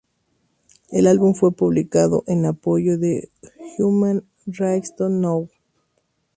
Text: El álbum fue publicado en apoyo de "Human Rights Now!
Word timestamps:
El 0.89 1.05
álbum 1.05 1.35
fue 1.35 1.51
publicado 1.51 2.23
en 2.25 2.47
apoyo 2.47 2.97
de 2.97 3.29
"Human 3.77 4.23
Rights 4.47 4.95
Now! 4.97 5.47